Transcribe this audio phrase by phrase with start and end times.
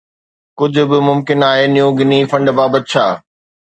[0.61, 3.05] ڪجهه به ممڪن آهي نيو گني فنڊ بابت ڇا؟